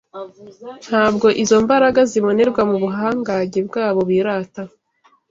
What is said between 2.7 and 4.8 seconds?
buhangange bwabo birata